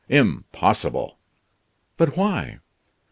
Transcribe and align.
"Impossible!" 0.09 1.15
"But 1.95 2.17
why?" 2.17 2.57